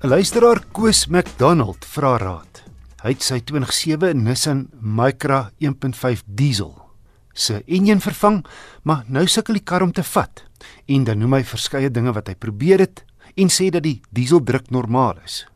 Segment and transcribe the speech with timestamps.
[0.00, 2.60] 'n Luisteraar Koos McDonald vra raad.
[3.02, 6.70] Hy het sy 2007 Nissan Micra 1.5 diesel
[7.34, 8.44] se enjin vervang,
[8.82, 10.44] maar nou sukkel die kar om te vat.
[10.86, 13.02] En dan noem hy verskeie dinge wat hy probeer het
[13.34, 15.48] en sê dat die dieseldruk normaal is.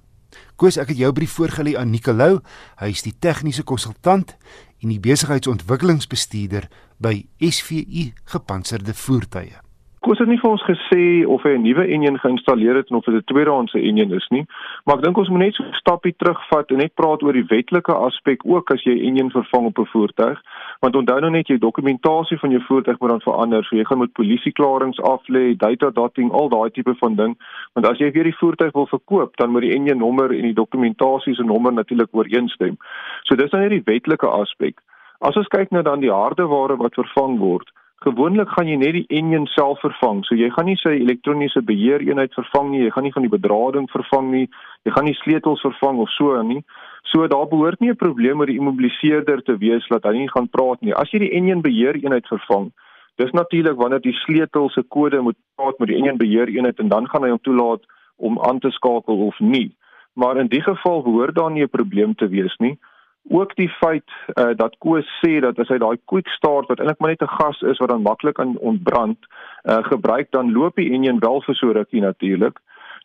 [0.58, 2.40] Koos, ek het jou brief voorgelê aan Nicolou.
[2.82, 4.34] Hy is die tegniese konsultant
[4.82, 6.66] en die besigheidsontwikkelingsbestuurder
[6.98, 9.62] by SVU Gepantserde Voertuie.
[10.02, 13.14] Koos het nie vir ons gesê of hy 'n nuwe enjin geïnstalleer het of dit
[13.14, 14.44] 'n tweedehandse enjin is nie,
[14.84, 17.46] maar ek dink ons moet net so 'n stappie terugvat en net praat oor die
[17.46, 20.38] wetlike aspek ook as jy enjin vervang op 'n voertuig,
[20.80, 23.98] want onthou nou net jy dokumentasie van jou voertuig moet dan verander, so jy gaan
[23.98, 27.36] met polisieklaringe af lê, data dotting, al daai tipe van ding,
[27.74, 30.60] want as jy weer die voertuig wil verkoop, dan moet die enjin nommer en die
[30.62, 32.76] dokumentasie se nommer natuurlik ooreenstem.
[33.22, 34.80] So dis nou net die wetlike aspek.
[35.20, 37.70] As ons kyk na dan die hardeware wat vervang word,
[38.02, 40.24] Gewoonlik gaan jy net die enjin self vervang.
[40.26, 43.86] So jy gaan nie sy elektroniese beheereenheid vervang nie, jy gaan nie van die bedrading
[43.92, 44.48] vervang nie,
[44.82, 46.64] jy gaan nie sleutels vervang of so nie.
[47.12, 50.48] So daar behoort nie 'n probleem met die immobiliseerder te wees dat hy nie gaan
[50.48, 50.94] praat nie.
[50.94, 52.72] As jy die enjin beheereenheid vervang,
[53.18, 57.06] dis natuurlik wanneer die sleutel se kode moet praat met die enjin beheereenheid en dan
[57.08, 57.82] gaan hy hom toelaat
[58.16, 59.70] om aan te skakel of nie.
[60.14, 62.78] Maar in die geval behoort daar nie 'n probleem te wees nie
[63.28, 66.98] ook die feit uh, dat Koos sê dat as hy daai quick start wat eintlik
[66.98, 69.18] maar net 'n gas is wat dan maklik kan ontbrand
[69.64, 72.58] uh, gebruik dan loop die enjin wel vir so rukkie natuurlik.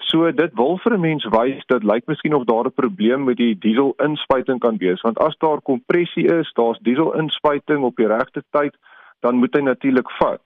[0.09, 3.37] So dit wil vir 'n mens wys dat lyk miskien of daar 'n probleem met
[3.37, 8.07] die diesel inspuiting kan wees want as daar kompressie is, daar's diesel inspuiting op die
[8.07, 8.75] regte tyd,
[9.19, 10.41] dan moet hy natuurlik vat.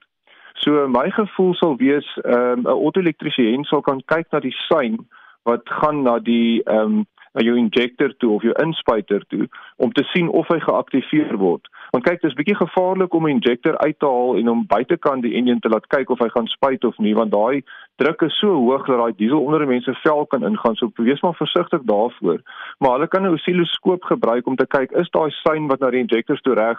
[0.54, 4.98] So my gevoel sal wees ehm, 'n um, auto-elektriesien sal kan kyk na die sein
[5.42, 9.92] wat gaan na die ehm um, na jou injector toe of jou inspuiter toe om
[9.92, 11.68] te sien of hy geaktiveer word.
[11.92, 15.22] Want kyk, dit is bietjie gevaarlik om 'n injector uit te haal en om buitekant
[15.22, 17.62] die enjin te laat kyk of hy gaan spuit of nie, want daai
[17.96, 20.76] druk is so hoog dat daai diesel onder 'n mens se vel kan ingaan.
[20.76, 22.40] So wees maar versigtig daarvoor.
[22.78, 26.00] Maar hulle kan 'n osiloskoop gebruik om te kyk is daai sein wat na die
[26.00, 26.78] injectors toe reg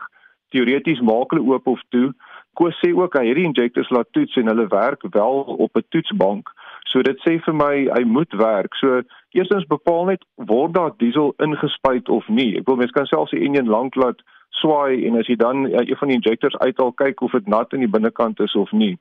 [0.54, 2.14] teoreties maak hulle oop of toe.
[2.54, 6.50] Koos sê ook hy hierdie injectors laat toets en hulle werk wel op 'n toetsbank.
[6.92, 8.76] So dit sê vir my hy moet werk.
[8.76, 9.02] So
[9.34, 12.58] eerstens bepaal net word daar diesel ingespuit of nie.
[12.60, 14.22] Ek wil mens kan selfs die enjin lank laat
[14.62, 17.74] swaai en as jy dan ja, een van die injectors uithaal kyk of dit nat
[17.74, 18.96] in die binnekant is of nie.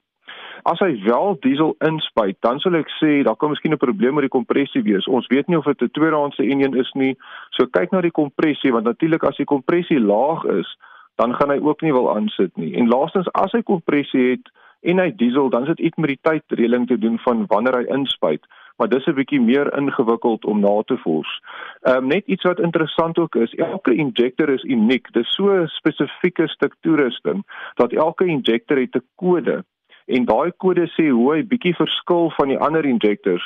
[0.69, 4.29] As hy wel diesel inspuit, dan sal ek sê daar kan miskien 'n probleem met
[4.29, 5.09] die kompressie wees.
[5.09, 7.17] Ons weet nie of dit 'n tweedehandse enjin is nie.
[7.51, 10.69] So kyk na die kompressie want natuurlik as die kompressie laag is,
[11.17, 12.75] dan gaan hy ook nie wil aansit nie.
[12.75, 14.47] En laastens as hy kompressie het,
[14.83, 17.87] en hy diesel dan is dit iets met die tydreëling te doen van wanneer hy
[17.99, 21.41] inspuit maar dis 'n bietjie meer ingewikkeld om na te vols.
[21.81, 25.13] Ehm um, net iets wat interessant ook is, elke injector is uniek.
[25.13, 27.45] Dis so 'n spesifieke stuk toerusting
[27.75, 29.65] dat elke injector het 'n kode
[30.07, 33.45] en daai kode sê hoe hy bietjie verskil van die ander injectors.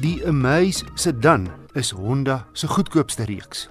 [0.00, 3.68] Die Amaze sedan is Honda se goedkoopste reeks.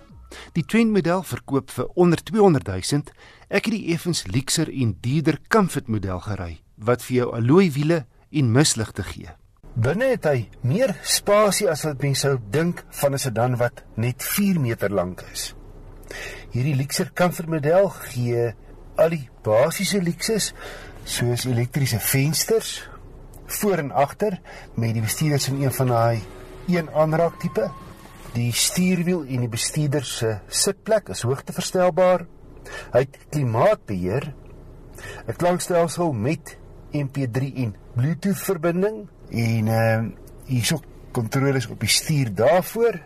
[0.51, 3.01] Die Trend model verkoop vir onder 200 000.
[3.47, 8.05] Ek het die effens luxer en duurder Comfort model gery wat vir jou alloy wiele
[8.31, 9.29] en misligte gee.
[9.73, 14.23] Binne het hy meer spasie as wat mense sou dink van 'n sedan wat net
[14.23, 15.55] 4 meter lank is.
[16.51, 18.53] Hierdie Lexus Comfort model gee
[18.95, 20.53] al die basiese luksus
[21.03, 22.87] soos elektriese vensters
[23.45, 24.39] voor en agter
[24.75, 26.21] met die bestuurders in een van daai
[26.67, 27.71] een aanraak tipe.
[28.33, 32.25] Die stuurwiel en die bestuurder se sitplek is hoogteverstelbaar.
[32.93, 34.33] Hy het klimaatbeheer,
[35.27, 36.57] 'n klankstelsel met
[36.93, 40.11] MP3 en Bluetooth verbinding en ehm uh,
[40.45, 40.81] hierso
[41.11, 42.99] kontroles op die stuur daarvoor.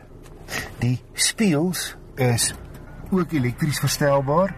[0.80, 2.54] Die spieëls is
[3.12, 4.56] ook elektries verstelbaar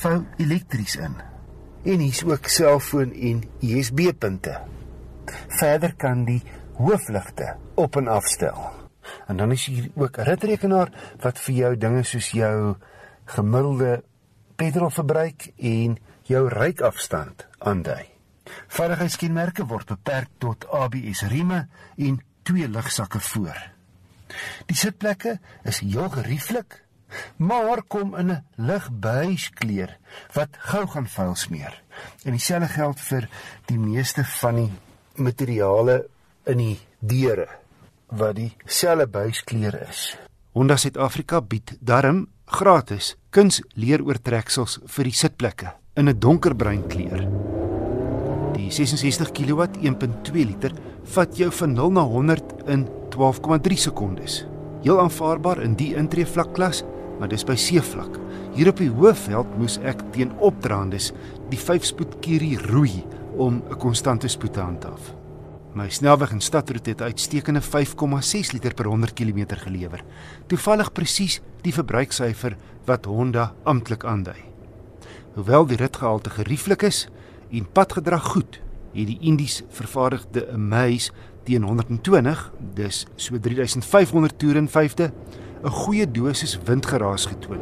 [0.00, 1.14] vou elektries in.
[1.84, 4.60] En hier's ook selfoon en USB punte.
[5.58, 6.42] Verder kan die
[6.76, 8.70] hoofligte op en afstel.
[9.26, 12.76] En dan is hier ook 'n ritrekenaar wat vir jou dinge soos jou
[13.24, 14.02] gemiddelde
[14.56, 18.15] petrolverbruik en jou ryafstand aandui.
[18.68, 21.66] Veiligheidskenmerke word beperk tot ABS rieme
[21.96, 23.58] en twee ligsakke voor.
[24.66, 26.82] Die sitplekke is heel gerieflik,
[27.36, 29.96] maar kom in 'n lig beige kleur
[30.32, 31.82] wat gou gaan vuil smeer.
[32.24, 33.28] En dieselfde geld vir
[33.66, 34.72] die meeste van die
[35.14, 36.08] materiale
[36.44, 37.48] in die deure
[38.06, 40.16] wat dieselfde beige kleur is.
[40.52, 47.45] Honda Suid-Afrika bied darm gratis kunsleeroortreksels vir die sitplekke in 'n donkerbruin kleur.
[48.66, 50.72] Die 66 kW 1.2 liter
[51.14, 52.80] vat jou van 0 na 100 in
[53.14, 54.40] 12,3 sekondes.
[54.82, 56.82] Heel aanvaarbaar in die intree vlakklas,
[57.20, 58.18] maar dis by seevlak.
[58.56, 61.12] Hier op die hoofveld moes ek teen opdraandes
[61.52, 63.04] die 5-spoed Kiri roei
[63.38, 65.14] om 'n konstante spoed te handhaaf.
[65.74, 70.02] My snelweg en stadroete het uitstekende 5,6 liter per 100 km gelewer.
[70.46, 74.42] Toevallig presies die verbruiksyfer wat Honda amptelik aandui.
[75.34, 77.08] Hoewel die ritgehalte gerieflik is
[77.50, 78.60] en padgedrag goed,
[78.92, 81.12] het die Indies vervaardigde Amaze
[81.44, 85.10] teen 120, dis so 3500 toere in 5de,
[85.62, 87.60] 'n goeie dosis windgeraas getoon,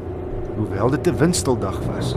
[0.57, 2.17] hoewel dit 'n windstil dag was.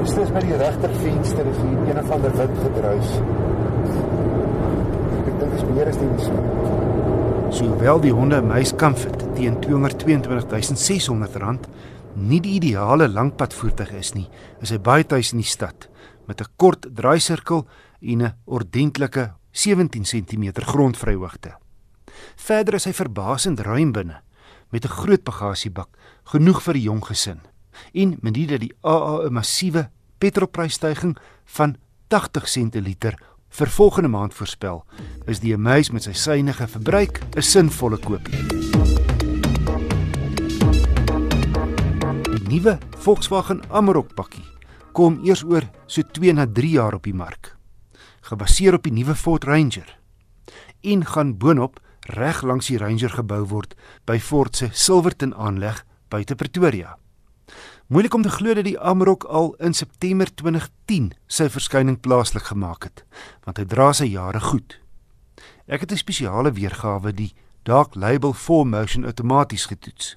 [0.00, 3.08] Moes steeds by die regter venster is hier een of ander wind gedruis.
[5.18, 6.68] Ek dink dit is meer as die spoed.
[7.58, 11.68] Sowel die Honda Amaze Comfort teen R222600
[12.20, 14.28] nie die ideale langpadvoertuig is nie,
[14.60, 15.88] is hy baie tuis in die stad
[16.26, 17.66] met 'n kort draaisirkel
[18.00, 21.56] en 'n ordentlike 17 cm grondvryhoogte.
[22.36, 24.22] Verder is hy verbasend ruim binne
[24.70, 25.88] met 'n groot bagasiebak,
[26.24, 27.40] genoeg vir 'n jong gesin.
[27.94, 31.76] En menie dat die AA 'n massiewe petrolprysstygings van
[32.08, 33.14] 80 sent per liter
[33.48, 34.84] vir volgende maand voorspel,
[35.26, 38.99] is die Amaze met sy suiwige verbruik 'n sinvolle koopie.
[42.50, 44.42] Nuwe Volkswagen Amarok pakkie
[44.96, 47.52] kom eers oor so 2 na 3 jaar op die mark.
[48.26, 49.92] Gebaseer op die nuwe Ford Ranger
[50.82, 51.78] en gaan boonop
[52.16, 53.76] reg langs die Ranger gebou word
[54.08, 56.96] by Ford se Silverton aanleg buite Pretoria.
[57.86, 62.88] Moeilik om te glo dat die Amarok al in September 2010 sy verskyning plaaslik gemaak
[62.88, 63.04] het,
[63.46, 64.80] want hy dra sy jare goed.
[65.68, 70.16] Ek het 'n spesiale weergawe die Dark Label 4 Motion outomaties getoets.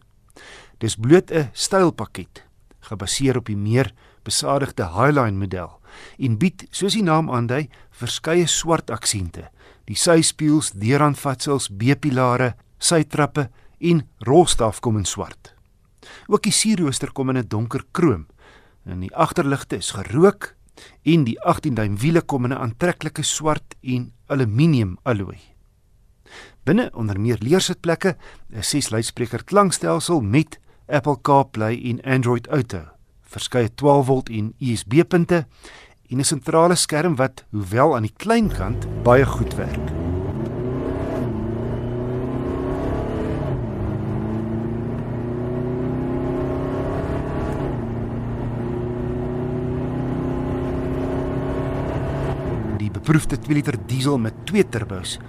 [0.78, 2.44] Dis bloot 'n stylpakket
[2.80, 3.94] gebaseer op die meer
[4.24, 5.80] besadigde Highline model
[6.18, 9.50] en bied, soos die naam aandui, verskeie swart aksente.
[9.86, 13.50] Die syspieëls, deuraanvatsels, B-pilare, sytrappe
[13.80, 15.54] en rolstaf kom in swart.
[16.28, 18.28] Ook die sierrooster kom in 'n donker krom.
[18.86, 20.56] En die agterligte is gerook
[21.04, 25.40] en die 18-duim wiele kom in 'n aantreklike swart en aluminium alloy.
[26.64, 28.18] Binne onder meer leersitplekke,
[28.50, 32.82] 'n 6 luidspreker klankstelsel met Apple CarPlay en Android Auto
[33.34, 35.46] verskeie 12V en USB-punte
[36.10, 39.88] en 'n sentrale skerm wat, hoewel aan die klein kant, baie goed werk.
[52.78, 55.20] Die beproefde 2 liter diesel met twee turbos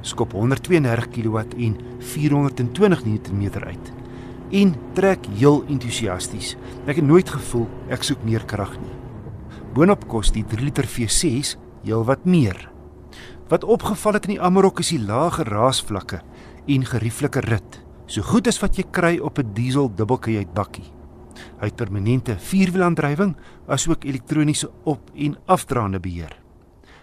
[0.00, 4.03] skop 132 kW en 420 Nm uit
[4.50, 6.56] en trek heel entoesiasties.
[6.86, 8.94] Ek het nooit gevoel ek soek meer krag nie.
[9.74, 12.70] Boonop kos die 3 liter V6 heelwat meer.
[13.48, 16.22] Wat opgeval het in die Amarok is die lae raasvlakke
[16.66, 17.80] en gerieflike rit.
[18.06, 20.92] So goed as wat jy kry op 'n diesel dubbelkajuit bakkie.
[21.60, 23.36] Hy het permanente vierwielaandrywing
[23.66, 26.36] asook elektroniese op- en afdraande beheer.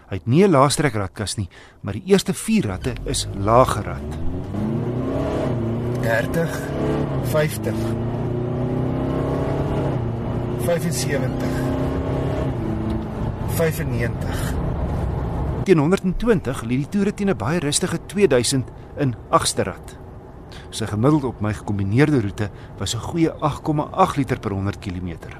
[0.08, 1.48] Hy het nie 'n laastrek ratkas nie,
[1.82, 4.41] maar die eerste 4 ratte is laaggerad.
[6.02, 6.48] 30
[7.24, 7.74] 50
[10.58, 11.46] 75
[13.46, 14.54] 95
[15.62, 18.66] Teen 120 lê die toere teen 'n baie rustige 2000
[18.98, 19.98] in agste rad.
[20.70, 25.38] Sy gemiddeld op my gekombineerde roete was 'n goeie 8,8 liter per 100 km.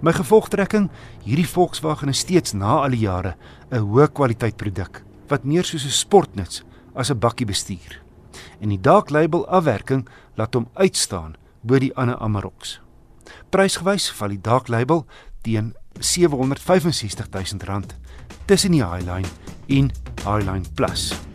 [0.00, 0.90] My gevolgtrekking,
[1.24, 3.36] hierdie Volkswagen is steeds na al die jare
[3.70, 6.64] 'n hoë kwaliteit produk wat meer soos 'n sportnuts
[6.94, 8.07] as 'n bakkie bestuur
[8.60, 12.78] en die Dark Label afwerking laat hom uitstaan bo die ander Amaroks.
[13.50, 15.04] Prysgewys val die Dark Label
[15.42, 17.18] teen R765
[17.60, 17.82] 000
[18.46, 19.28] tussen die Highline
[19.68, 19.92] en
[20.24, 21.27] Highline Plus.